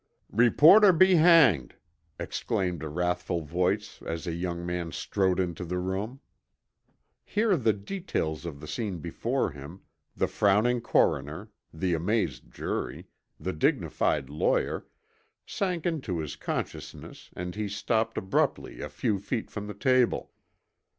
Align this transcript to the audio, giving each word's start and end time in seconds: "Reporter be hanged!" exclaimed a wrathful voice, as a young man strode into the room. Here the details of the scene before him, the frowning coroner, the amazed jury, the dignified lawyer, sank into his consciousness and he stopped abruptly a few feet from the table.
"Reporter 0.33 0.91
be 0.93 1.13
hanged!" 1.13 1.75
exclaimed 2.19 2.81
a 2.81 2.89
wrathful 2.89 3.41
voice, 3.41 4.01
as 4.03 4.25
a 4.25 4.33
young 4.33 4.65
man 4.65 4.91
strode 4.91 5.39
into 5.39 5.63
the 5.63 5.77
room. 5.77 6.21
Here 7.23 7.55
the 7.55 7.73
details 7.73 8.43
of 8.43 8.59
the 8.61 8.67
scene 8.67 8.97
before 8.97 9.51
him, 9.51 9.81
the 10.17 10.25
frowning 10.27 10.81
coroner, 10.81 11.51
the 11.71 11.93
amazed 11.93 12.49
jury, 12.51 13.09
the 13.39 13.53
dignified 13.53 14.27
lawyer, 14.27 14.87
sank 15.45 15.85
into 15.85 16.17
his 16.17 16.35
consciousness 16.35 17.29
and 17.35 17.53
he 17.53 17.69
stopped 17.69 18.17
abruptly 18.17 18.81
a 18.81 18.89
few 18.89 19.19
feet 19.19 19.51
from 19.51 19.67
the 19.67 19.75
table. 19.75 20.31